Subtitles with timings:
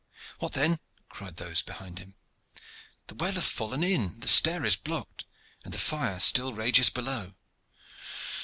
[0.39, 0.79] "What then?"
[1.09, 2.15] cried those behind him.
[3.05, 5.25] "The wall hath fallen in, the stair is blocked,
[5.63, 7.35] and the fire still rages below.